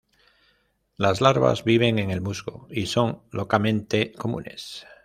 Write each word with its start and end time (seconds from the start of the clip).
Las 0.97 1.21
larvas 1.21 1.63
viven 1.63 1.99
en 1.99 2.09
el 2.09 2.21
musgo 2.21 2.65
y 2.71 2.87
son 2.87 3.21
locamente 3.29 4.13
comunes. 4.13 4.87